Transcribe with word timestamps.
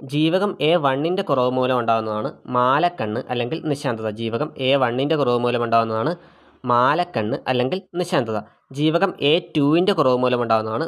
ജീവകം 0.00 0.50
എ 0.60 0.72
വണ്ണിന്റെ 0.76 1.22
കുറവ് 1.22 1.50
മൂലം 1.50 1.76
ഉണ്ടാകുന്നതാണ് 1.82 2.28
മാലക്കണ്ണ് 2.56 3.20
അല്ലെങ്കിൽ 3.30 3.58
നിശാന്തത. 3.70 4.08
ജീവകം 4.20 4.48
എ 4.60 4.70
വണ്ണിന്റെ 4.76 5.16
കുറവ് 5.16 5.40
മൂലം 5.44 5.62
ഉണ്ടാകുന്നതാണ് 5.66 6.12
മാലക്കണ്ണ് 6.64 7.36
അല്ലെങ്കിൽ 7.50 7.78
നിശാന്തത. 7.94 8.38
ജീവകം 8.72 9.10
എ 9.22 9.32
ടുവിന്റെ 9.56 9.92
കുറവ് 9.92 10.18
മൂലം 10.18 10.40
ഉണ്ടാകുന്നതാണ് 10.44 10.84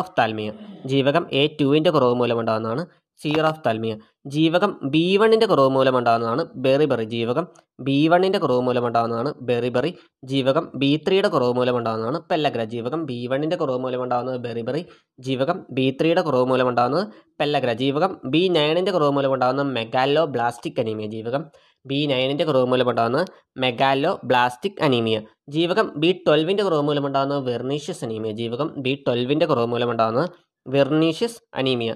ഓഫ് 0.00 0.12
താൽമിയ 0.18 0.50
ജീവകം 0.92 1.24
എ 1.32 1.42
ടുവിന്റെ 1.60 1.90
കുറവ് 1.90 2.14
മൂലം 2.20 2.38
ഉണ്ടാകുന്നതാണ് 2.42 2.82
സീർ 3.20 3.44
ഓഫ് 3.48 3.62
തൽമിയ 3.66 3.92
ജീവകം 4.26 4.70
ബി 4.92 5.02
വണ്ണിന്റെ 5.20 5.46
കുറവ് 5.46 5.70
മൂലം 5.70 5.94
ഉണ്ടാകുന്നതാണ് 5.98 6.42
ബെറിബെറി 6.64 7.04
ജീവകം 7.14 7.44
ബി 7.86 7.96
വണ്ണിന്റെ 8.08 8.38
കുറവ് 8.38 8.62
മൂലം 8.66 8.84
ഉണ്ടാകുന്നതാണ് 8.88 9.30
ബെറിബെറി 9.48 9.90
ജീവകം 10.30 10.64
ബി 10.80 10.90
ത്രീയുടെ 11.06 11.28
കുറവ് 11.28 11.54
മൂലം 11.58 11.76
ഉണ്ടാകുന്നതാണ് 11.78 12.18
പെല്ലഗ്ര. 12.30 12.64
ജീവകം 12.74 13.00
ബി 13.10 13.18
വണ്ണിന്റെ 13.32 13.56
കുറവ് 13.56 13.80
മൂലം 13.84 14.02
ഉണ്ടാകുന്നത് 14.04 14.38
ബെറിബെറി 14.46 14.82
ജീവകം 15.18 15.58
ബി 15.76 15.86
ത്രീയുടെ 15.98 16.22
കുറവ് 16.22 16.46
മൂലം 16.50 16.68
ഉണ്ടാകുന്നത് 16.72 17.06
പെല്ലഗ്ര. 17.40 17.72
ജീവകം 17.82 18.12
ബി 18.32 18.42
നയനിന്റെ 18.56 18.92
കുറവ് 18.92 19.14
മൂലം 19.18 19.34
ഉണ്ടാകുന്ന 19.34 19.64
മെഗാലോ 19.76 20.24
ബ്ലാസ്റ്റിക് 20.34 20.80
അനീമിയ 20.82 21.08
ജീവകം 21.16 21.44
ബി 21.86 21.98
നയനിന്റെ 22.06 22.44
കുറവ് 22.44 22.66
മൂലം 22.66 22.88
ഉണ്ടാകുന്നത് 22.90 23.26
മെഗാലോ 23.58 24.12
ബ്ലാസ്റ്റിക് 24.30 24.80
അനീമിയ 24.82 25.18
ജീവകം 25.48 25.86
ബി 26.02 26.10
ട്വൽവിന്റെ 26.26 26.64
കുറവ് 26.64 26.84
മൂലം 26.88 27.06
ഉണ്ടാകുന്നത് 27.06 27.42
വെർണീഷ്യസ് 27.50 28.02
അനീമിയ 28.04 28.32
ജീവകം 28.32 28.70
ബി 28.84 28.94
ട്വൽവിന്റെ 29.06 29.46
കുറവ് 29.46 29.68
മൂലം 29.68 29.90
ഉണ്ടാകുന്നത് 29.90 30.28
വെർണീഷ്യസ് 30.66 31.38
അനീമിയ 31.56 31.90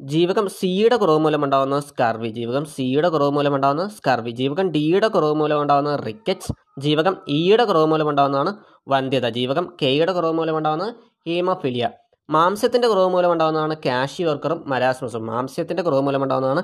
ജീവകം 0.00 0.48
സിയുടെ 0.48 0.96
കുറവ് 0.96 1.18
മൂലം 1.18 1.44
ഉണ്ടാകുന്ന 1.44 1.80
സ്കർവി 1.80 2.28
ജീവകം 2.28 2.64
സിയുടെ 2.64 3.08
കുറവ് 3.08 3.30
മൂലം 3.30 3.54
ഉണ്ടാകുന്ന 3.54 3.88
സ്കർവി 3.88 4.30
ജീവകം 4.30 4.70
ഡിയുടെ 4.70 5.08
കുറവ് 5.08 5.34
മൂലം 5.34 5.62
ഉണ്ടാകുന്ന 5.62 5.96
റിക്കറ്റ്സ് 5.96 6.52
ജീവകം 6.80 7.16
ഇയുടെ 7.28 7.64
കുറവ് 7.64 7.86
മൂലം 7.86 8.08
ഉണ്ടാകുന്നതാണ് 8.08 8.52
വന്ധ്യത. 8.88 9.28
ജീവകം 9.28 9.76
കെയുടെ 9.82 10.12
കുറവ് 10.12 10.32
മൂലം 10.32 10.56
ഉണ്ടാകുന്ന 10.56 10.86
ഹീമോഫിലിയ 11.26 11.90
മാംസ്യത്തിന്റെ 12.30 12.88
കുറവ് 12.88 13.08
മൂലം 13.08 13.32
ഉണ്ടാകുന്നതാണ് 13.32 13.76
കാഷിയോർക്കറും 13.86 14.64
മരാസ്മസും 14.66 15.26
മാംസ്യത്തിന്റെ 15.26 15.82
കുറവ് 15.82 16.00
മൂലം 16.00 16.22
ഉണ്ടാകുന്നതാണ് 16.22 16.62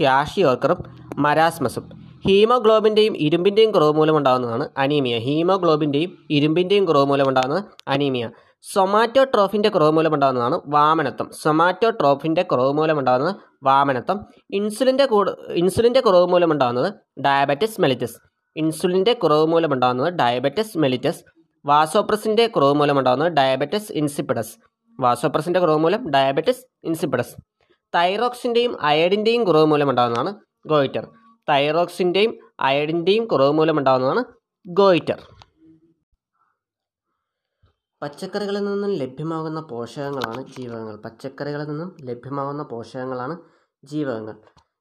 കാഷിയോർക്കറും 0.00 0.78
മരാസ്മസും 1.18 1.84
ഹീമോഗ്ലോബിന്റെയും 2.26 3.16
ഇരുമ്പിന്റെയും 3.16 3.70
കുറവ് 3.72 3.92
മൂലം 3.92 4.16
ഉണ്ടാകുന്നതാണ് 4.16 4.68
അനീമിയ. 4.78 5.18
ഹീമോഗ്ലോബിന്റെയും 5.18 6.10
ഇരുമ്പിന്റെയും 6.30 6.84
കുറവ് 6.84 7.04
മൂലം 7.04 7.28
ഉണ്ടാകുന്നത് 7.28 7.64
അനീമിയ. 7.88 8.24
സൊമാറ്റോട്രോഫിന്റെ 8.62 9.68
കുറവ് 9.68 9.90
മൂലം 9.90 10.14
ഉണ്ടാകുന്നതാണ് 10.14 10.60
വാമനത്വം. 10.66 11.30
സൊമാറ്റോട്രോഫിന്റെ 11.42 12.42
കുറവ് 12.42 12.72
മൂലം 12.72 12.98
ഉണ്ടാകുന്നത് 12.98 13.36
വാമനത്വം. 13.62 14.26
ഇൻസുലിന്റെ 14.50 15.06
കൂടു 15.06 15.36
ഇൻസുലിന്റെ 15.50 16.00
കുറവ് 16.00 16.26
മൂലം 16.26 16.52
ഉണ്ടാകുന്നത് 16.52 16.92
ഡയബറ്റിസ് 17.20 17.80
മെലിറ്റസ്. 17.80 18.16
ഇൻസുലിന്റെ 18.56 19.12
കുറവ് 19.12 19.46
മൂലം 19.46 19.72
ഉണ്ടാകുന്നത് 19.72 20.14
ഡയബറ്റിസ് 20.14 20.78
മെലിറ്റസ്. 20.78 21.24
വാസോപ്രസിന്റെ 21.66 22.46
കുറവ് 22.46 22.74
മൂലം 22.74 22.98
ഉണ്ടാകുന്നത് 22.98 23.32
ഡയബറ്റിസ് 23.32 23.92
ഇൻസിപ്പിഡസ്. 23.92 24.56
വാസോപ്രസിന്റെ 25.00 25.60
കുറവ് 25.60 25.78
മൂലം 25.78 26.10
ഡയബറ്റിസ് 26.10 26.66
ഇൻസിപ്പിഡസ്. 26.84 27.34
തൈറോക്സിന്റെയും 27.94 28.82
അയഡിന്റെയും 28.82 29.44
കുറവ് 29.44 29.66
മൂലം 29.66 29.90
ഉണ്ടാകുന്നതാണ് 29.90 30.34
ഗോയിറ്റർ. 30.66 31.08
തൈറോക്സിന്റെയും 31.48 32.38
അയഡിന്റെയും 32.60 33.26
കുറവ് 33.26 33.52
മൂലം 33.52 33.78
ഉണ്ടാകുന്നതാണ് 33.78 34.24
ഗോയിറ്റർ. 34.66 35.18
പച്ചക്കറികളിൽ 38.02 38.64
നിന്നും 38.64 38.90
ലഭ്യമാകുന്ന 38.90 39.60
പോഷകങ്ങളാണ് 39.60 40.44
ജീവകങ്ങൾ. 40.58 40.96
പച്ചക്കറികളിൽ 40.96 41.68
നിന്നും 41.68 41.96
ലഭ്യമാകുന്ന 42.00 42.62
പോഷകങ്ങളാണ് 42.62 43.38
ജീവകങ്ങൾ. 43.84 44.36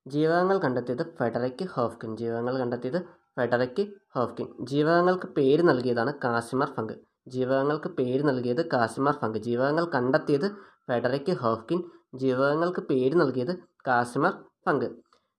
ജീവകങ്ങൾ 0.07 0.57
കണ്ടെത്തിയത് 0.57 1.13
ഫെഡറിക് 1.19 1.65
ഹോഫ്കിൻ. 1.65 2.17
ജീവകങ്ങൾ 2.17 2.59
കണ്ടെത്തിയത് 2.59 3.01
ഫെഡറിക് 3.39 3.87
ഹോഫ്കിൻ. 4.15 4.47
ജീവകങ്ങൾക്ക് 4.61 5.25
പേര് 5.25 5.61
നൽകിയതാണ് 5.61 6.13
കാസിമർ 6.23 6.69
ഫങ്ക്. 6.77 6.93
ജീവകങ്ങൾക്ക് 7.27 7.87
പേര് 7.87 8.23
നൽകിയത് 8.23 8.69
കാസിമർ 8.69 9.13
ഫങ്ക്. 9.13 9.37
ജീവകങ്ങൾ 9.37 9.85
കണ്ടെത്തിയത് 9.85 10.51
ഫെഡറിക് 10.89 11.33
ഹോഫ്കിൻ. 11.33 11.83
ജീവകങ്ങൾക്ക് 12.15 12.79
പേര് 12.79 13.15
നൽകിയത് 13.15 13.55
കാസിമർ 13.87 14.33
ഫങ്ക്. 14.65 14.85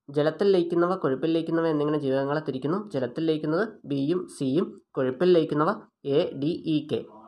ജലത്തിൽ 0.08 0.52
ലയിക്കുന്നവ 0.52 0.94
കൊഴുപ്പിൽ 0.94 1.32
ലയിക്കുന്നവ 1.32 1.66
എന്നിങ്ങനെ 1.66 1.98
ജീവകങ്ങളെ 1.98 2.40
തിരിക്കുന്നു. 2.40 2.90
ജലത്തിൽ 2.90 3.24
ലയിക്കുന്നത് 3.24 3.68
ബിയും 3.84 4.28
സിയും 4.38 4.82
കൊഴുപ്പിൽ 4.90 5.32
ലയിക്കുന്നവ 5.32 5.70
എ 6.04 6.30
ഡി 6.42 6.52
ഇ 6.66 6.88
കെ. 6.92 7.19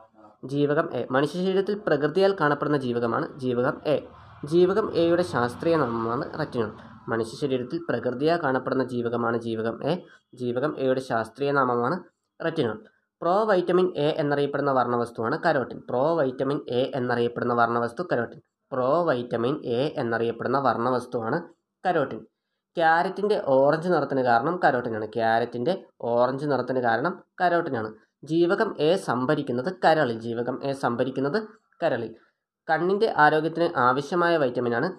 ജീവകം 0.45 0.93
എ. 0.93 1.07
മനുഷ്യ 1.11 1.39
ശരീരത്തിൽ 1.39 1.81
പ്രകൃതിയാൽ 1.87 2.35
കാണപ്പെടുന്ന 2.39 2.77
ജീവകമാണ് 2.77 3.39
ജീവകം 3.39 3.81
എ. 3.85 3.99
ജീവകം 4.45 4.95
എയുടെ 4.95 5.23
ശാസ്ത്രീയ 5.23 5.75
നാമമാണ് 5.75 6.39
റെറ്റിനോൾ 6.39 6.71
മനുഷ്യ 7.09 7.37
ശരീരത്തിൽ 7.37 7.79
പ്രകൃതിയാൽ 7.89 8.43
കാണപ്പെടുന്ന 8.43 8.83
ജീവകമാണ് 8.83 9.37
ജീവകം 9.37 9.83
എ. 9.83 9.97
ജീവകം 10.33 10.75
എയുടെ 10.77 10.99
ശാസ്ത്രീയ 10.99 11.51
നാമമാണ് 11.51 12.03
റെറ്റിനോൾ 12.45 12.83
പ്രോ 13.21 13.43
വൈറ്റമിൻ 13.43 13.93
എ 13.97 14.15
എന്നറിയപ്പെടുന്ന 14.17 14.71
വർണവസ്തുവാണ് 14.71 15.39
കരോട്ടിൻ. 15.43 15.81
പ്രോ 15.89 16.15
വൈറ്റമിൻ 16.15 16.59
എ 16.69 16.91
എന്നറിയപ്പെടുന്ന 16.95 17.53
വർണവസ്തു 17.53 18.03
കരോട്ടിൻ. 18.13 18.41
പ്രോ 18.71 19.03
വൈറ്റമിൻ 19.03 19.65
എ 19.65 19.93
എന്നറിയപ്പെടുന്ന 19.97 20.59
വർണവസ്തുവാണ് 20.59 21.43
കരോട്ടിൻ. 21.87 22.19
ക്യാരറ്റിന്റെ 22.77 23.41
ഓറഞ്ച് 23.45 23.89
നിറത്തിന് 23.89 24.21
കാരണം 24.21 24.59
കരോട്ടിനാണ്. 24.65 25.07
ക്യാരറ്റിന്റെ 25.15 25.83
ഓറഞ്ച് 26.01 26.45
നിറത്തിന് 26.45 26.79
കാരണം 26.79 27.23
കരോട്ടിനാണ്. 27.41 27.93
ജീവകം 28.23 28.69
എ 28.79 28.91
സംഭരിക്കുന്നത് 29.07 29.71
കരളിൽ. 29.83 30.17
ജീവകം 30.19 30.57
എ 30.63 30.73
സംഭരിക്കുന്നത് 30.73 31.39
കരളിൽ. 31.83 32.11
കണ്ണിന്റെ 32.67 33.07
ആരോഗ്യത്തിന് 33.17 33.67
ആവശ്യമായ 33.87 34.33
വൈറ്റമിനാണ് 34.37 34.89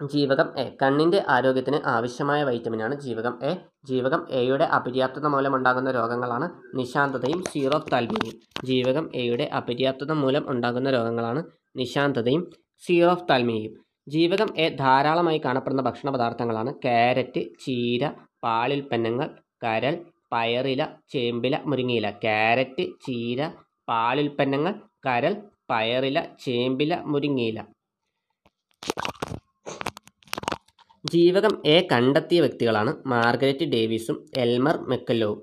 ജീവകം 0.00 0.48
എ. 0.58 0.64
കണ്ണിന്റെ 0.82 1.18
ആരോഗ്യത്തിന് 1.28 1.78
ആവശ്യമായ 1.86 2.40
വൈറ്റമിനാണ് 2.44 2.94
ജീവകം 3.00 3.34
എ. 3.42 3.52
ജീവകം 3.84 4.22
എയുടെ 4.30 4.66
അപര്യാപ്തത 4.78 5.26
മൂലം 5.26 5.56
ഉണ്ടാകുന്ന 5.56 5.90
രോഗങ്ങളാണ് 5.90 6.46
നിശാന്തതയും 6.74 7.40
സീറോ 7.44 7.78
താൽപര്യവും 7.92 8.36
ജീവകം 8.64 9.06
എയുടെ 9.14 9.46
അപര്യാപ്തത 9.56 10.12
മൂലം 10.12 10.44
ഉണ്ടാകുന്ന 10.50 10.90
രോഗങ്ങളാണ് 10.90 11.42
നിശാന്തതയും 11.76 12.42
സീറോ 12.82 13.14
താൽമീയും 13.30 13.72
ജീവകം 14.06 14.48
എ 14.56 14.66
ധാരാളമായി 14.74 15.38
കാണപ്പെടുന്ന 15.38 15.82
ഭക്ഷണ 15.82 16.10
പദാർത്ഥങ്ങളാണ് 16.10 16.70
ക്യാരറ്റ് 16.84 17.42
ചീര 17.64 18.04
പാലുൽപ്പന്നങ്ങൾ 18.42 19.28
കരൾ 19.62 19.94
പയറില 20.32 20.82
ചേമ്പില 21.08 21.60
മുരിങ്ങയില. 21.66 22.10
ക്യാരറ്റ് 22.10 22.84
ചീര 23.06 23.50
പാലുൽപ്പന്നങ്ങൾ 23.88 24.74
കരൾ 25.06 25.34
പയറില 25.70 26.18
ചേമ്പില 26.44 27.00
മുരിങ്ങയില. 27.02 27.60
ജീവകം 31.12 31.62
എ 31.66 31.88
കണ്ടെത്തിയ 31.92 32.40
വ്യക്തികളാണ് 32.40 32.92
മാർഗരറ്റ് 33.06 33.64
ഡേവിസും 33.64 34.26
Elmer 34.36 34.76
മെക്കല്ലോവും. 34.88 35.40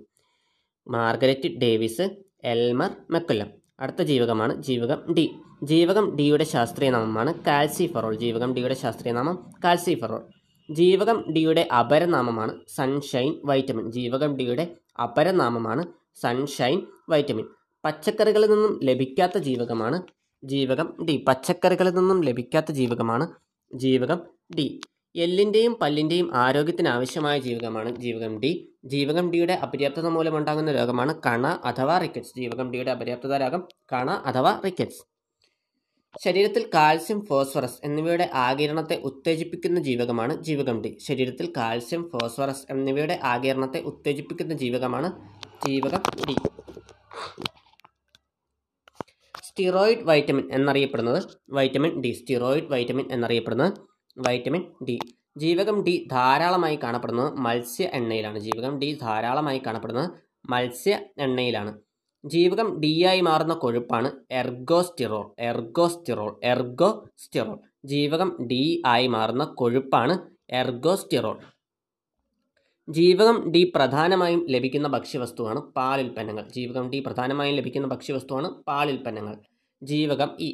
Margaret 0.88 1.50
Davis 1.60 2.06
Elmer 2.44 2.92
McCollum. 3.10 3.50
അടുത്ത 3.80 4.02
ജീവകമാണ് 4.02 4.54
ജീവകം 4.62 5.14
ഡി. 5.14 5.26
ജീവകം 5.64 6.16
ഡിയുടെ 6.16 6.44
ശാസ്ത്രീയ 6.44 6.90
നാമമാണ് 6.90 7.34
കാൽസിഫറോൾ. 7.48 8.16
ജീവകം 8.16 8.54
ഡിയുടെ 8.54 8.74
ശാസ്ത്രീയ 8.74 9.14
നാമം 9.14 9.38
കാൽസിഫറോൾ. 9.64 10.39
ജീവകം 10.70 11.18
ഡിയുടെ 11.32 11.64
അപരനാമമാണ് 11.72 12.54
സൺഷൈൻ 12.70 13.32
വൈറ്റമിൻ 13.46 13.86
ജീവകം 13.92 14.32
ഡിയുടെ 14.38 14.66
അപരനാമമാണ് 15.00 15.84
സൺഷൈൻ 16.22 16.80
വൈറ്റമിൻ 17.10 17.46
പച്ചക്കറികളിൽ 17.84 18.50
നിന്നും 18.50 18.74
ലഭിക്കാത്ത 18.84 19.38
ജീവകമാണ് 19.40 19.98
ജീവകം 20.44 20.88
ഡി 21.06 21.16
പച്ചക്കറികളിൽ 21.28 21.94
നിന്നും 21.94 22.20
ലഭിക്കാത്ത 22.22 22.72
ജീവകമാണ് 22.72 23.26
ജീവകം 23.72 24.20
ഡി 24.56 24.66
എല്ലിന്റെയും 25.16 25.74
പല്ലിന്റെയും 25.82 26.28
ആരോഗ്യത്തിന് 26.36 26.88
ആവശ്യമായ 26.88 27.38
ജീവകമാണ് 27.40 27.92
ജീവകം 27.98 28.34
ഡി 28.40 28.52
ജീവകം 28.86 29.26
ഡിയുടെ 29.32 29.56
അപര്യാപ്തത 29.64 30.08
മൂലമുണ്ടാകുന്ന 30.08 30.72
രോഗമാണ് 30.72 31.14
കണ 31.26 31.48
അഥവാ 31.66 31.96
റിക്കറ്റ്സ് 31.98 32.36
ജീവകം 32.38 32.68
ഡിയുടെ 32.72 32.92
അപര്യാപ്തത 32.92 33.38
രോഗം 33.38 33.64
കണ 33.92 34.10
അഥവാ 34.26 34.52
റിക്കറ്റ്സ് 34.64 35.02
ശരീരത്തിൽ 36.16 36.70
കാൽസ്യം 36.74 37.26
ഫോസ്ഫറസ് 37.26 37.78
എന്നിവയുടെ 37.84 38.30
ആകിരണത്തെ 38.34 38.96
ഉത്തേജിപ്പിക്കുന്ന 39.04 39.80
ജീവകമാണ് 39.80 40.34
ജീവകം 40.42 40.82
ഡി 40.82 40.98
ശരീരത്തിൽ 41.00 41.54
കാൽസ്യം 41.58 42.02
ഫോസ്ഫറസ് 42.10 42.66
എന്നിവയുടെ 42.72 43.20
ആകിരണത്തെ 43.24 43.82
ഉത്തേജിപ്പിക്കുന്ന 43.82 44.54
ജീവകമാണ് 44.54 45.10
ജീവകം 45.68 46.02
ഡി 46.28 46.36
സ്റ്റിറോയിഡ് 49.44 50.04
വൈറ്റമിൻ 50.04 50.46
എന്നറിയപ്പെടുന്നത് 50.52 51.24
വൈറ്റമിൻ 51.50 52.02
ഡി. 52.02 52.12
സ്റ്റിറോയിഡ് 52.12 52.70
വൈറ്റമിൻ 52.72 53.06
എന്നറിയപ്പെടുന്നത് 53.12 53.74
വൈറ്റമിൻ 54.18 54.64
ഡി. 54.88 55.00
ജീവകം 55.38 55.84
ഡി 55.84 56.08
ധാരാളമായി 56.12 56.80
കാണപ്പെടുന്നത് 56.84 57.34
മത്സ്യ 57.38 57.86
എണ്ണയിലാണ്. 57.94 58.40
ജീവകം 58.40 58.80
ഡി 58.80 59.00
ധാരാളമായി 59.02 59.62
കാണപ്പെടുന്നത് 59.66 60.10
മത്സ്യ 60.50 61.00
എണ്ണയിലാണ്. 61.18 61.72
ജീവകം 62.24 62.80
ഡി 62.80 63.04
ആയി 63.04 63.22
മാറുന്ന 63.22 63.54
കൊഴുപ്പാണ് 63.54 64.10
എർഗോസ്റ്റിറോൾ. 64.32 65.26
Ergosterol 65.40 66.40
ergosterol. 66.44 67.60
ജീവകം 67.86 68.48
ഡി 68.48 68.82
ആയി 68.86 69.08
മാറുന്ന 69.08 69.44
കൊഴുപ്പാണ് 69.62 70.16
എർഗോസ്റ്റിറോൾ. 70.52 71.38
ജീവകം 72.88 73.52
ഡി 73.52 73.72
പ്രധാനമായും 73.76 74.46
ലഭിക്കുന്ന 74.50 74.88
ഭക്ഷ്യവസ്തുവാണ് 74.88 75.60
പാലുൽപ്പന്നങ്ങൾ. 75.78 76.46
ജീവകം 76.50 76.90
ഡി 76.90 77.00
പ്രധാനമായും 77.00 77.56
ലഭിക്കുന്ന 77.56 77.88
ഭക്ഷ്യവസ്തുവാണ് 77.88 78.50
പാലുൽപ്പന്നങ്ങൾ. 78.68 79.36
ജീവകം 79.82 80.30
ഇ 80.40 80.50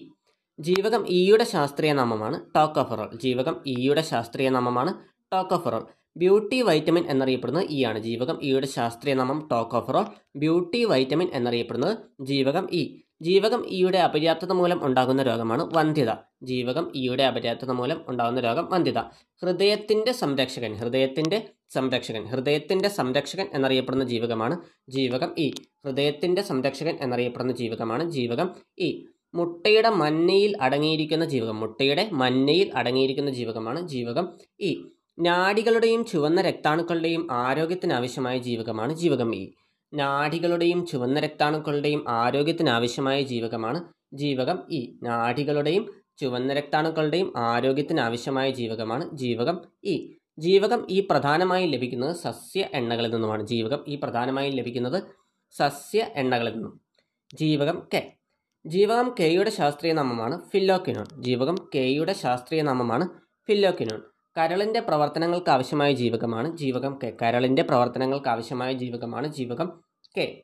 ജീവകം 0.59 1.07
ഇയുടെ 1.09 1.43
ശാസ്ത്രീയ 1.43 1.93
നാമമാണ് 1.93 2.41
ടോക്കോഫറോൾ. 2.55 3.15
ജീവകം 3.15 3.55
ഇയുടെ 3.65 4.01
ശാസ്ത്രീയ 4.01 4.49
നാമമാണ് 4.49 4.91
ടോക്കോഫെറോൾ. 5.33 5.83
ബ്യൂട്ടി 6.15 6.57
വൈറ്റമിൻ 6.61 7.03
എന്നറിയപ്പെടുന്നത് 7.09 7.65
ഇ 7.69 7.79
ആണ്. 7.85 7.99
ജീവകം 8.05 8.37
ഇയുടെ 8.47 8.67
ശാസ്ത്രീയ 8.75 9.13
നാമം 9.13 9.39
ടോക്കോഫറോ 9.51 10.01
ബ്യൂട്ടി 10.35 10.81
വൈറ്റമിൻ 10.91 11.29
എന്നറിയപ്പെടുന്നത് 11.37 11.95
ജീവകം 12.29 12.67
ഇ 12.73 12.83
ജീവകം 13.21 13.61
ഇയുടെ 13.75 13.99
അപര്യാപ്തത 14.05 14.51
മൂലം 14.51 14.79
ഉണ്ടാകുന്ന 14.85 15.21
രോഗമാണ് 15.23 15.63
വന്ധ്യത. 15.75 16.11
ജീവകം 16.43 16.85
ഇയുടെ 16.99 17.23
അപര്യാപ്തത 17.23 17.71
മൂലം 17.71 17.99
ഉണ്ടാകുന്ന 18.09 18.39
രോഗം 18.39 18.65
വന്ധ്യത. 18.73 18.99
ഹൃദയത്തിന്റെ 19.41 20.11
സംരക്ഷകൻ 20.13 20.73
ഹൃദയത്തിന്റെ 20.81 21.37
സംരക്ഷകൻ 21.73 22.23
ഹൃദയത്തിന്റെ 22.31 22.89
സംരക്ഷകൻ 22.97 23.47
എന്നറിയപ്പെടുന്ന 23.53 24.05
ജീവകമാണ് 24.05 24.57
ജീവകം 24.89 25.31
ഇ 25.37 25.47
ഹൃദയത്തിന്റെ 25.85 26.43
സംരക്ഷകൻ 26.49 26.95
എന്നറിയപ്പെടുന്ന 27.01 27.55
ജീവകമാണ് 27.61 28.05
ജീവകം 28.17 28.49
ഇ 28.79 28.89
മുട്ടയുടെ 29.33 29.89
മഞ്ഞയിൽ 30.01 30.51
അടങ്ങിയിരിക്കുന്ന 30.65 31.25
ജീവകം 31.31 31.57
മുട്ടയുടെ 31.63 32.03
മഞ്ഞയിൽ 32.21 32.67
അടങ്ങിയിരിക്കുന്ന 32.75 33.31
ജീവകമാണ് 33.31 33.79
ജീവകം 33.93 34.27
ഇ 34.61 34.71
നാഡികളുടെയും 35.17 36.05
ചുവന്ന 36.05 36.41
രക്താണുക്കളുടെയും 36.41 37.27
ആരോഗ്യത്തിന് 37.31 37.93
ആവശ്യമായ 37.93 38.37
ജീവകമാണ് 38.37 38.93
ജീവകം 38.93 39.35
ഇ 39.35 39.43
നാഡികളുടെയും 39.93 40.85
ചുവന്ന 40.85 41.19
രക്താണുക്കളുടെയും 41.19 42.05
ആരോഗ്യത്തിന് 42.07 42.69
ആവശ്യമായ 42.69 43.21
ജീവകമാണ് 43.21 43.79
ജീവകം 44.13 44.57
ഇ 44.69 44.81
നാഡികളുടെയും 45.03 45.83
ചുവന്ന 46.19 46.53
രക്താണുക്കളുടെയും 46.53 47.33
ആരോഗ്യത്തിന് 47.37 47.99
ആവശ്യമായ 47.99 48.51
ജീവകമാണ് 48.51 49.05
ജീവകം 49.13 49.57
ഇ 49.83 49.95
ജീവകം 50.39 50.81
ഈ 50.89 50.99
പ്രധാനമായും 51.09 51.69
ലഭിക്കുന്നത് 51.69 52.15
സസ്യ 52.15 52.61
എണ്ണകളിൽ 52.73 53.11
നിന്നുമാണ്. 53.11 53.43
ജീവകം 53.43 53.85
ഈ 53.87 53.95
പ്രധാനമായും 53.95 54.55
ലഭിക്കുന്നത് 54.55 54.99
സസ്യ 55.55 56.07
എണ്ണകളിൽ 56.15 56.53
നിന്നും. 56.53 56.73
ജീവകം 57.35 57.87
കെ 57.93 58.01
ജീവകം 58.65 59.15
കെയുടെ 59.19 59.49
ശാസ്ത്രീയ 59.49 59.93
നാമമാണ് 59.93 60.49
ഫില്ലോക്കിനോൺ 60.51 61.07
ജീവകം 61.21 61.57
കെയുടെ 61.75 62.13
ശാസ്ത്രീയ 62.13 62.61
നാമമാണ് 62.61 63.05
ഫില്ലോക്വിനോൺ. 63.49 64.01
കരളിന്റെ 64.37 64.79
പ്രവർത്തനങ്ങൾക്ക് 64.79 65.49
ആവശ്യമായ 65.49 65.93
ജീവകമാണ് 65.93 66.57
ജീവകം 66.57 66.99
കെ. 67.03 67.17
കരളിന്റെ 67.21 67.61
പ്രവർത്തനങ്ങൾക്ക് 67.61 68.27
ആവശ്യമായ 68.27 68.73
ജീവകമാണ് 68.73 69.27
ജീവകം 69.27 69.83
കെ. 70.17 70.43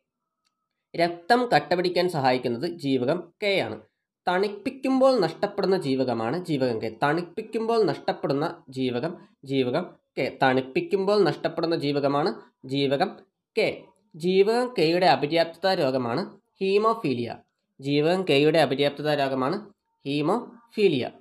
രക്തം 0.96 1.50
കട്ടപിടിക്കാൻ 1.56 2.10
സഹായിക്കുന്നത് 2.10 2.66
ജീവകം 2.66 3.34
കെ 3.44 3.60
ആണ്. 3.60 3.82
തണുപ്പിക്കുമ്പോൾ 4.28 5.20
നഷ്ടപ്പെടുന്ന 5.20 5.82
ജീവകമാണ് 5.82 6.46
ജീവകം 6.46 6.82
കെ. 6.82 6.96
തണുപ്പിക്കുമ്പോൾ 7.04 7.84
നഷ്ടപ്പെടുന്ന 7.84 8.64
ജീവകം 8.70 9.18
ജീവകം 9.46 9.96
കെ. 10.18 10.38
തണുപ്പിക്കുമ്പോൾ 10.42 11.24
നഷ്ടപ്പെടുന്ന 11.24 11.76
ജീവകമാണ് 11.76 12.42
ജീവകം 12.66 13.18
കെ. 13.58 13.84
ജീവകം 14.16 14.74
കെയുടെ 14.78 15.06
അപര്യാപ്തത 15.06 15.68
രോഗമാണ് 15.68 16.38
ഹീമോഫീലിയ. 16.62 17.36
ജീവകം 17.82 18.26
കെയുടെ 18.30 18.60
അപര്യാപ്തത 18.60 19.10
രോഗമാണ് 19.10 19.70
ഹീമോഫീലിയ. 20.06 21.12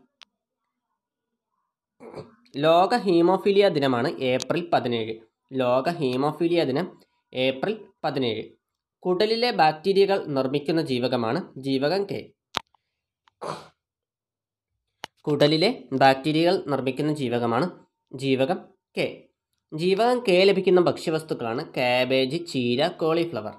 ലോക 2.56 2.96
ഹീമോഫിലിയ 2.96 3.68
ദിനമാണ് 3.68 4.18
ഏപ്രിൽ 4.18 4.68
പതിനേഴ്. 4.72 5.14
ലോക 5.52 5.88
ഹീമോഫിലിയ 5.88 6.64
ദിനം 6.64 7.00
ഏപ്രിൽ 7.34 7.84
പതിനേഴ്. 8.04 8.44
കുടലിലെ 8.98 9.50
ബാക്ടീരിയകൾ 9.50 10.26
നിർമ്മിക്കുന്ന 10.26 10.82
ജീവകമാണ് 10.82 11.44
ജീവകം 11.56 12.04
കെ. 12.04 12.30
കുടലിലെ 15.20 15.84
ബാക്ടീരിയകൾ 15.92 16.64
നിർമ്മിക്കുന്ന 16.66 17.12
ജീവകമാണ് 17.12 17.70
ജീവകം 18.14 18.58
കെ. 18.98 19.22
ജീവകം 19.74 20.24
കെ 20.28 20.44
ലഭിക്കുന്ന 20.44 20.80
ഭക്ഷ്യവസ്തുക്കളാണ് 20.80 21.74
കാബേജ് 21.76 22.46
ചീര 22.46 22.86
കോളിഫ്ലവർ. 22.86 23.54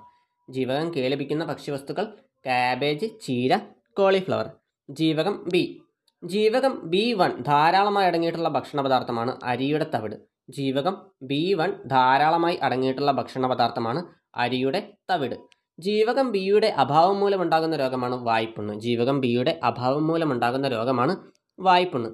ജീവകം 0.50 0.94
കെ 0.94 1.08
ലഭിക്കുന്ന 1.08 1.46
ഭക്ഷ്യവസ്തുക്കൾ 1.46 2.18
കാബേജ് 2.46 3.06
ചീര 3.22 3.58
കോളിഫ്ലവർ. 3.98 4.52
ജീവകം 4.90 5.50
ബി. 5.54 5.82
ജീവകം 6.24 6.90
ബി 6.90 7.14
വൺ 7.14 7.32
ധാരാളമായി 7.44 8.08
അടങ്ങിയിട്ടുള്ള 8.08 8.50
ഭക്ഷണ 8.50 8.82
പദാർത്ഥമാണ് 8.82 9.32
അരിയുടെ 9.44 9.86
തവിട്. 9.94 10.16
ജീവകം 10.50 10.96
ബി 11.24 11.54
വൺ 11.54 11.72
ധാരാളമായി 11.88 12.56
അടങ്ങിയിട്ടുള്ള 12.56 13.12
ഭക്ഷണ 13.12 13.48
പദാർത്ഥമാണ് 13.48 14.02
അരിയുടെ 14.36 14.94
തവിട്. 15.12 15.36
ജീവകം 15.80 16.32
ബിയുടെ 16.32 16.68
അഭാവം 16.68 17.20
മൂലമുണ്ടാകുന്ന 17.20 17.76
രോഗമാണ് 17.76 18.16
വായ്പുണ്ണ്. 18.16 18.74
ജീവകം 18.80 19.22
ബിയുടെ 19.22 19.60
അഭാവം 19.64 20.08
മൂലമുണ്ടാകുന്ന 20.08 20.68
രോഗമാണ് 20.68 21.16
വായ്പുണ്ണ്. 21.60 22.10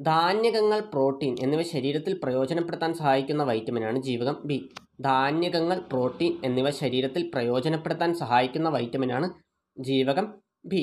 ധാന്യകങ്ങൾ 0.00 0.80
പ്രോട്ടീൻ 0.80 1.36
എന്നിവ 1.42 1.62
ശരീരത്തിൽ 1.62 2.20
പ്രയോജനപ്പെടുത്താൻ 2.22 2.94
സഹായിക്കുന്ന 2.94 3.42
വൈറ്റമിനാണ് 3.42 3.98
ജീവകം 4.02 4.36
ബി. 4.44 4.58
ധാന്യകങ്ങൾ 5.00 5.78
പ്രോട്ടീൻ 5.92 6.32
എന്നിവ 6.44 6.70
ശരീരത്തിൽ 6.70 7.30
പ്രയോജനപ്പെടുത്താൻ 7.34 8.14
സഹായിക്കുന്ന 8.14 8.68
വൈറ്റമിനാണ് 8.68 9.28
ജീവകം 9.76 10.26
ബി. 10.66 10.82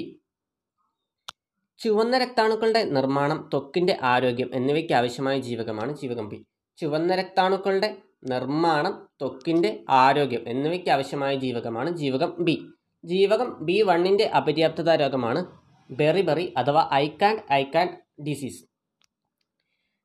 ചുവന്ന 1.79 2.17
രക്താണുക്കളുടെ 2.17 2.83
നിർമ്മാണം 2.83 3.49
ത്വക്കിന്റെ 3.53 3.97
ആരോഗ്യം 4.03 4.49
എന്നിവയ്ക്ക് 4.53 4.93
ആവശ്യമായ 4.93 5.37
ജീവകമാണ് 5.39 5.95
ജീവകം 5.95 6.29
ബി 6.29 6.37
ചുവന്ന 6.77 7.15
രക്താണുക്കളുടെ 7.15 7.89
നിർമ്മാണം 8.23 8.93
ത്വക്കിന്റെ 9.21 9.83
ആരോഗ്യം 10.03 10.43
എന്നിവയ്ക്ക് 10.47 10.89
ആവശ്യമായ 10.89 11.35
ജീവകമാണ് 11.35 11.89
ജീവകം 11.97 12.31
ബി 12.43 12.55
ജീവകം 13.03 13.49
ബി 13.67 13.81
വണ്ണിന്റെ 13.81 14.25
അപര്യാപ്തത 14.39 14.89
രോഗമാണ് 14.95 15.39
ബെറിബെറി 15.89 16.53
അഥവാ 16.57 16.89
I 16.93 17.07
can't 17.21 17.41
I 17.51 17.61
I can't 17.63 17.95
disease. 18.27 18.61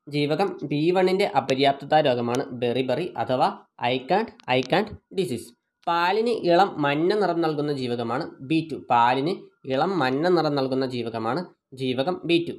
ജീവകം 0.07 0.49
ബി 0.63 0.91
വണ്ണിന്റെ 0.95 1.25
അപര്യാപ്തത 1.39 1.95
രോഗമാണ് 2.07 2.43
ബെറിബെറി 2.61 3.13
അഥവാ 3.17 3.47
I 3.83 3.97
can't 4.11 4.33
I 4.49 4.57
I can't 4.59 4.91
disease. 5.17 5.47
പാലിന് 5.87 6.33
ഇളം 6.49 6.69
മഞ്ഞ 6.81 7.11
നിറം 7.21 7.39
നൽകുന്ന 7.41 7.73
ജീവകമാണ് 7.73 8.25
ബി 8.49 8.59
ടു. 8.71 8.77
പാലിന് 8.89 9.33
ഇളം 9.73 9.99
മഞ്ഞ 9.99 10.27
നിറം 10.27 10.55
നൽകുന്ന 10.55 10.85
ജീവകമാണ് 10.95 11.41
ജീവകം 11.73 12.21
ബി 12.25 12.45
ടു 12.49 12.53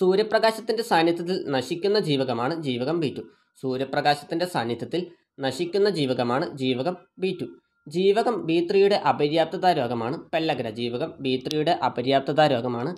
സൂര്യപ്രകാശത്തിന്റെ 0.00 0.82
സാന്നിധ്യത്തിൽ 0.82 1.44
നശിക്കുന്ന 1.48 1.98
ജീവകമാണ് 1.98 2.62
ജീവകം 2.62 3.00
ബി 3.00 3.14
ടു 3.18 3.22
സൂര്യപ്രകാശത്തിന്റെ 3.62 4.46
സാന്നിധ്യത്തിൽ 4.46 5.06
നശിക്കുന്ന 5.40 5.90
ജീവകമാണ് 5.90 6.56
ജീവകം 6.56 6.96
ബി 7.18 7.38
ടു 7.40 7.46
ജീവകം 7.88 8.46
ബി 8.46 8.68
ത്രീയുടെ 8.70 8.94
അപര്യാപ്തത 8.94 9.66
രോഗമാണ് 9.72 10.16
പെല്ലഗ്ര. 10.34 10.70
ജീവകം 10.70 11.14
ബി 11.20 11.42
ത്രീയുടെ 11.46 11.70
അപര്യാപ്തത 11.70 12.40
രോഗമാണ് 12.40 12.96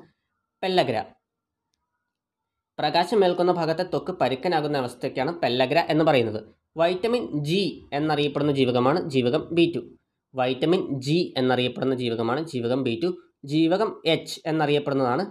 പെല്ലഗ്ര. 0.63 0.97
പ്രകാശം 2.79 3.19
പ്രകാശമേൽക്കുന്ന 3.19 3.53
ഭാഗത്തെ 3.53 3.83
തൊക്ക് 3.83 4.13
പരുക്കനാകുന്ന 4.21 4.77
അവസ്ഥയ്ക്കാണ് 4.77 5.41
പെല്ലഗ്ര 5.41 5.79
എന്ന് 5.89 6.05
പറയുന്നത്. 6.05 6.41
വൈറ്റമിൻ 6.77 7.45
ജി 7.45 7.89
എന്നറിയപ്പെടുന്ന 7.93 8.53
ജീവകമാണ് 8.53 9.09
ജീവകം 9.09 9.49
ബി 9.53 9.73
ടു 9.77 9.81
വൈറ്റമിൻ 10.35 11.01
ജി 11.01 11.35
എന്നറിയപ്പെടുന്ന 11.37 11.95
ജീവകമാണ് 11.95 12.45
ജീവകം 12.45 12.83
ബി 12.83 13.01
ടു 13.03 13.07
ജീവകം 13.45 13.91
എച്ച് 14.07 14.37
എന്നറിയപ്പെടുന്നതാണ്. 14.47 15.25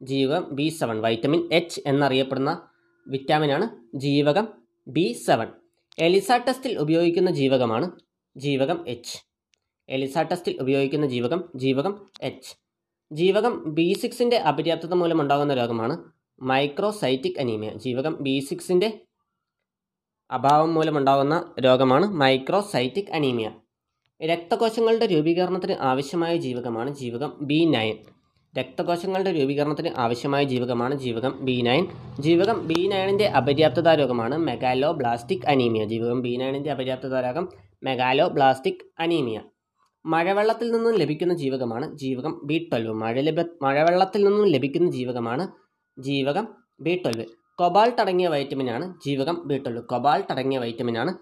ജീവകം 0.00 0.44
ബി 0.54 0.66
സെവൻ 0.68 0.96
വൈറ്റമിൻ 1.00 1.40
എച്ച് 1.52 1.80
എന്നറിയപ്പെടുന്ന 1.86 2.52
വിറ്റാമിനാണ് 3.06 3.66
ജീവകം 3.94 4.46
ബി 4.86 5.06
സെവൻ 5.26 5.48
എലിസ 5.98 6.32
ടെസ്റ്റിൽ 6.46 6.74
ഉപയോഗിക്കുന്ന 6.78 7.30
ജീവകമാണ് 7.30 7.86
ജീവകം 8.36 8.78
എച്ച് 8.88 9.16
എലിസ 9.88 10.18
ടെസ്റ്റിൽ 10.22 10.54
ഉപയോഗിക്കുന്ന 10.60 11.06
ജീവകം 11.06 11.40
ജീവകം 11.56 11.94
എച്ച് 12.22 12.50
ജീവകം 13.10 13.54
ബി 13.74 13.86
സിക്സിന്റെ 13.92 14.36
അപര്യാപ്തത 14.36 14.94
മൂലമുണ്ടാകുന്ന 14.94 15.54
രോഗമാണ് 15.54 15.94
മൈക്രോസൈറ്റിക് 16.42 17.40
അനീമിയ 17.40 17.70
ജീവകം 17.76 18.14
ബി 18.20 18.34
സിക്സിന്റെ 18.40 18.88
അഭാവം 20.30 20.70
മൂലമുണ്ടാകുന്ന 20.74 21.36
രോഗമാണ് 21.60 22.06
മൈക്രോസൈറ്റിക് 22.14 23.12
അനീമിയ 23.12 23.48
രക്തകോശങ്ങളുടെ 24.20 25.06
രൂപീകരണത്തിന് 25.06 25.74
ആവശ്യമായ 25.82 26.32
ജീവകമാണ് 26.38 26.90
ജീവകം 26.94 27.30
ബി 27.42 27.60
നയൻ 27.66 27.96
രക്തകോശങ്ങളുടെ 28.54 29.32
രൂപീകരണത്തിന് 29.32 29.90
ആവശ്യമായ 29.96 30.42
ജീവകമാണ് 30.44 30.94
ജീവകം 30.98 31.32
ബി 31.44 31.54
നയൻ 31.60 31.84
ജീവകം 32.20 32.58
ബി 32.66 32.78
നയനിന്റെ 32.86 33.26
അപര്യാപ്തത 33.30 33.88
രോഗമാണ് 33.94 34.36
മെഗാലോ 34.38 34.90
ബ്ലാസ്റ്റിക് 34.92 35.46
അനീമിയ 35.46 35.84
ജീവകം 35.84 36.18
ബി 36.22 36.32
നയനിന്റെ 36.36 36.70
അപര്യാപ്തത 36.70 37.20
രോഗം 37.20 37.46
മെഗാലോ 37.82 38.26
ബ്ലാസ്റ്റിക് 38.28 38.84
അനീമിയ 38.98 39.38
മഴവെള്ളത്തിൽ 40.04 40.68
നിന്നും 40.70 40.94
ലഭിക്കുന്ന 40.94 41.34
ജീവകമാണ് 41.34 41.86
ജീവകം 41.94 42.34
ബി 42.44 42.58
ട്വൽവ് 42.66 42.94
മഴ 42.94 43.16
ലഭ 43.20 43.40
മഴവെള്ളത്തിൽ 43.62 44.22
നിന്നും 44.24 44.46
ലഭിക്കുന്ന 44.48 44.88
ജീവകമാണ് 44.90 45.46
ജീവകം 45.96 46.46
ബി 46.80 46.94
ട്വൽവ് 47.04 47.26
കൊബാൾട്ട് 47.58 48.00
അടങ്ങിയ 48.00 48.28
വൈറ്റമിനാണ് 48.28 48.84
ജീവകം 49.04 49.36
ബി 49.46 49.56
ട്വൽവ് 49.56 49.82
കൊബാൾട്ട് 49.84 50.30
അടങ്ങിയ 50.32 50.58
വൈറ്റമിനാണ് 50.58 51.12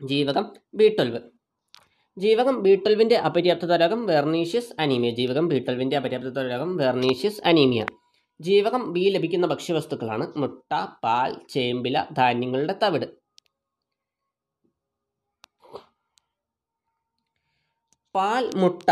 ജീവകം 0.00 0.44
ബി 0.74 0.88
ട്വൽവ് 0.88 1.20
ജീവകം 2.16 2.62
ബീട്ടൽവിന്റെ 2.62 3.16
അപര്യാപ്തത 3.28 3.76
രോഗം 3.82 4.06
വെർണീഷ്യസ് 4.06 4.72
അനീമിയ. 4.82 5.10
ജീവകം 5.10 5.48
ബീട്ടൽവിന്റെ 5.48 5.96
അപര്യാപ്തത 5.96 6.42
രോഗം 6.52 6.76
വെർണീഷ്യസ് 6.76 7.40
അനീമിയ. 7.50 7.84
ജീവകം 8.40 8.92
ബി 8.92 9.00
ലഭിക്കുന്ന 9.14 9.46
ഭക്ഷ്യവസ്തുക്കളാണ് 9.46 10.24
മുട്ട 10.36 10.72
പാൽ 11.04 11.32
ചേമ്പില 11.50 12.06
ധാന്യങ്ങളുടെ 12.18 12.78
തവിട്. 12.82 13.06
പാൽ 18.14 18.50
മുട്ട 18.56 18.88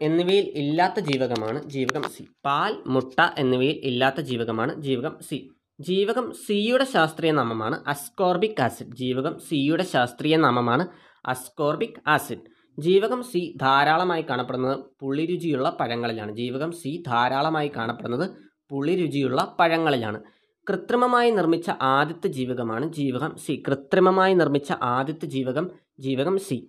എന്നിവയിൽ 0.00 0.46
ഇല്ലാത്ത 0.62 1.00
ജീവകമാണ് 1.00 1.58
ജീവകം 1.64 2.02
സി. 2.14 2.22
പാൽ 2.44 2.72
മുട്ട 2.86 3.20
എന്നിവയിൽ 3.38 3.76
ഇല്ലാത്ത 3.90 4.20
ജീവകമാണ് 4.20 4.74
ജീവകം 4.86 5.14
സി. 5.28 5.38
ജീവകം 5.80 6.32
സിയുടെ 6.46 6.84
ശാസ്ത്രീയ 6.84 7.32
നാമമാണ് 7.32 7.76
അസ്കോർബിക് 7.86 8.60
ആസിഡ്. 8.60 8.94
ജീവകം 9.02 9.38
സിയുടെ 9.48 9.82
ശാസ്ത്രീയ 9.82 10.36
നാമമാണ് 10.36 10.84
അസ്കോർബിക് 11.24 12.00
ആസിഡ്. 12.06 12.53
ജീവകം 12.78 13.22
സി 13.22 13.54
ധാരാളമായി 13.60 14.22
കാണപ്പെടുന്നത് 14.22 14.78
പുളിരുചിയുള്ള 15.00 15.76
പഴങ്ങളിലാണ്. 15.80 16.32
ജീവകം 16.32 16.72
സി 16.72 17.02
ധാരാളമായി 17.06 17.70
കാണപ്പെടുന്നത് 17.76 18.30
പുളിരുചിയുള്ള 18.70 19.56
പഴങ്ങളിലാണ്. 19.58 20.22
കൃത്രിമമായി 20.70 21.30
നിർമ്മിച്ച 21.30 21.70
ആദ്യത്തെ 21.82 22.28
ജീവകമാണ് 22.28 22.92
ജീവകം 22.92 23.36
സി. 23.36 23.62
കൃത്രിമമായി 23.68 24.34
നിർമ്മിച്ച 24.34 24.72
ആദ്യത്തെ 24.82 25.26
ജീവകം 25.26 25.70
ജീവകം 26.00 26.38
സി. 26.38 26.68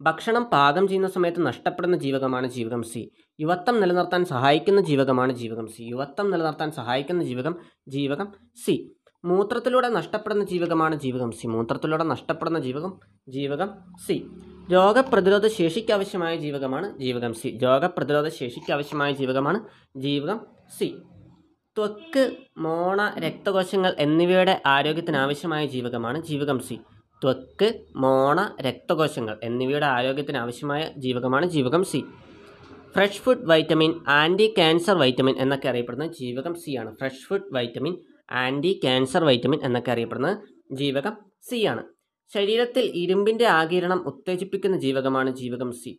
ഭക്ഷണം 0.00 0.44
പാകം 0.44 0.88
ചെയ്യുന്ന 0.88 1.08
സമയത്ത് 1.08 1.46
നഷ്ടപ്പെടുന്ന 1.46 1.96
ജീവകമാണ് 1.96 2.46
ജീവകം 2.46 2.82
സി. 2.82 3.10
യുവത്വം 3.40 3.80
നിലനിർത്താൻ 3.80 4.24
സഹായിക്കുന്ന 4.24 4.80
ജീവകമാണ് 4.80 5.32
ജീവകം 5.32 5.66
സി. 5.66 5.82
യുവത്വം 5.82 6.30
നിലനിർത്താൻ 6.30 6.72
സഹായിക്കുന്ന 6.72 7.24
ജീവകം 7.24 7.56
ജീവകം 7.88 8.32
സി. 8.64 8.94
മൂത്രത്തിലൂടെ 9.24 9.88
നഷ്ടപ്പെടുന്ന 9.88 10.44
ജീവകമാണ് 10.44 10.96
ജീവകം 10.96 11.32
സി. 11.32 11.46
മൂത്രത്തിലൂടെ 11.46 12.04
നഷ്ടപ്പെടുന്ന 12.04 12.58
ജീവകം 12.58 13.00
ജീവകം 13.28 13.70
സി. 14.06 14.26
രോഗപ്രതിരോധ 14.72 15.46
ശേഷിക്ക് 15.46 15.92
ആവശ്യമായ 15.92 16.36
ജീവകമാണ് 16.36 16.98
ജീവകം 16.98 17.34
സി. 17.34 17.58
രോഗപ്രതിരോധ 17.62 18.28
ശേഷിക്ക് 18.28 18.72
ആവശ്യമായ 18.72 19.12
ജീവകമാണ് 19.12 19.60
ജീവകം 19.96 20.40
സി. 20.78 20.96
ത്വക്ക് 21.78 22.36
മോണ 22.58 23.14
രക്തകോശങ്ങൾ 23.18 23.96
എന്നിവയുടെ 23.98 24.62
ആരോഗ്യത്തിന് 24.66 25.16
ആവശ്യമായ 25.16 25.66
ജീവകമാണ് 25.66 26.22
ജീവകം 26.22 26.58
സി. 26.58 26.78
ത്വക്ക് 27.24 27.80
മോണ 27.96 28.56
രക്തകോശങ്ങൾ 28.60 29.40
എന്നിവയുടെ 29.42 29.86
ആരോഗ്യത്തിന് 29.86 30.36
ആവശ്യമായ 30.36 30.90
ജീവകമാണ് 30.96 31.46
ജീവകം 31.46 31.84
C. 31.84 32.04
Fresh 32.94 33.20
food 33.20 33.46
vitamin 33.48 34.00
anti 34.08 34.54
cancer 34.56 34.98
vitamin 34.98 35.34
എന്നൊക്കെ 35.38 35.68
അറിയപ്പെടുന്നത് 35.68 36.10
ജീവകം 36.10 36.54
സി 36.54 36.76
ആണ്. 36.76 36.96
Fresh 36.96 37.26
food 37.28 37.54
vitamin 37.54 37.96
anti 38.30 38.80
cancer 38.84 39.24
vitamin 39.24 39.60
എന്നൊക്കെ 39.62 39.92
അറിയപ്പെടുന്നത് 39.92 40.38
ജീവകം 40.72 41.12
സി 41.50 41.64
ആണ്. 41.64 41.93
ശരീരത്തിൽ 42.32 42.84
ഇരുമ്പിന്റെ 42.94 43.46
ആകിരണം 43.46 44.04
ഉത്തേജിപ്പിക്കുന്ന 44.06 44.76
ജീവകമാണ് 44.76 45.30
ജീവകം 45.30 45.72
സി. 45.72 45.98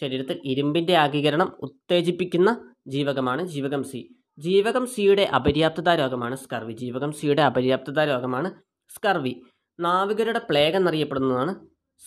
ശരീരത്തിൽ 0.00 0.40
ഇരുമ്പിന്റെ 0.44 0.94
ആകീകരണം 0.94 1.52
ഉത്തേജിപ്പിക്കുന്ന 1.62 2.72
ജീവകമാണ് 2.88 3.46
ജീവകം 3.46 3.82
സി. 3.82 4.00
ജീവകം 4.38 4.86
സിയുടെ 4.86 5.22
അപര്യാപ്തത 5.22 5.88
രോഗമാണ് 5.88 6.36
സ്കർവി. 6.36 6.72
ജീവകം 6.72 7.12
സിയുടെ 7.12 7.42
അപര്യാപ്തത 7.42 8.00
രോഗമാണ് 8.00 8.50
സ്കർവി. 8.96 9.34
നാവികരുടെ 9.80 10.38
പ്ലേഗ് 10.38 10.76
എന്നറിയപ്പെടുന്നതാണ് 10.76 11.54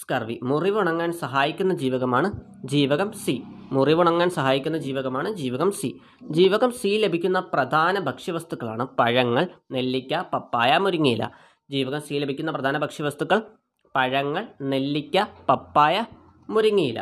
സ്കർവി. 0.02 0.40
മുറിവുണങ്ങാൻ 0.44 1.12
സഹായിക്കുന്ന 1.12 1.74
ജീവകമാണ് 1.74 2.32
ജീവകം 2.66 3.12
സി. 3.12 3.36
മുറിവുണങ്ങാൻ 3.72 4.30
സഹായിക്കുന്ന 4.30 4.78
ജീവകമാണ് 4.78 5.34
ജീവകം 5.34 5.72
സി. 5.72 5.90
ജീവകം 6.32 6.72
സി 6.72 6.88
ലഭിക്കുന്ന 6.88 7.40
പ്രധാന 7.40 8.00
ഭക്ഷ്യവസ്തുക്കളാണ് 8.00 8.88
പഴങ്ങൾ 9.00 9.48
നെല്ലിക്ക 9.72 10.22
പപ്പായ 10.34 10.78
മുരിങ്ങയില. 10.78 11.24
ജീവകം 11.70 12.02
സി 12.02 12.20
ലഭിക്കുന്ന 12.22 12.52
പ്രധാന 12.52 12.78
ഭക്ഷ്യവസ്തുക്കൾ 12.78 13.40
പഴങ്ങൾ 13.96 14.44
നെല്ലിക്ക 14.62 15.18
പപ്പായ 15.50 15.96
മുരിങ്ങയില. 16.50 17.00